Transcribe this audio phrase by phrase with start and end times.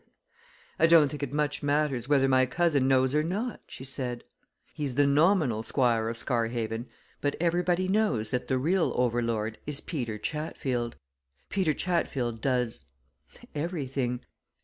[0.79, 4.23] "I don't think it much matters whether my cousin knows or not," she said.
[4.73, 6.87] "He's the nominal Squire of Scarhaven,
[7.21, 10.95] but everybody knows that the real over lord is Peter Chatfield.
[11.49, 12.85] Peter Chatfield does
[13.53, 14.21] everything.